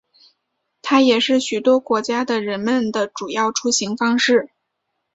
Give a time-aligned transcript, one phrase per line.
[0.81, 4.49] 它也是许多国家的人们的主要出行方式。